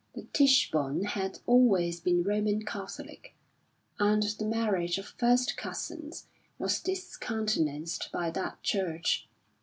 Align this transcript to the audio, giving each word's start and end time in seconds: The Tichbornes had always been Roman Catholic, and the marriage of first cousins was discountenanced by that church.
The 0.15 0.23
Tichbornes 0.33 1.09
had 1.09 1.41
always 1.45 1.99
been 1.99 2.23
Roman 2.23 2.65
Catholic, 2.65 3.35
and 3.99 4.23
the 4.23 4.45
marriage 4.47 4.97
of 4.97 5.13
first 5.19 5.55
cousins 5.57 6.25
was 6.57 6.79
discountenanced 6.81 8.11
by 8.11 8.31
that 8.31 8.63
church. 8.63 9.29